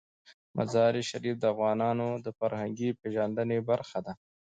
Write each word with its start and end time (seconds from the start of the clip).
مزارشریف 0.57 1.35
د 1.39 1.45
افغانانو 1.53 2.07
د 2.25 2.27
فرهنګي 2.39 2.89
پیژندنې 3.01 3.59
برخه 3.69 3.99
ده. 4.05 4.13